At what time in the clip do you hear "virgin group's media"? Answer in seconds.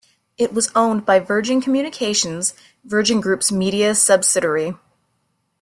2.83-3.93